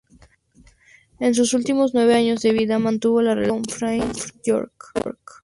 [1.19, 4.11] En sus últimos nueve años de vida mantuvo relación con Francine
[4.43, 4.73] York.